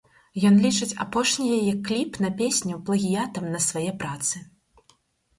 Ён 0.49 0.55
лічыць 0.65 0.95
апошні 1.03 1.49
яе 1.57 1.73
кліп 1.89 2.17
на 2.25 2.31
песню 2.39 2.79
плагіятам 2.87 3.45
на 3.57 3.61
свае 3.67 3.91
працы. 4.05 4.35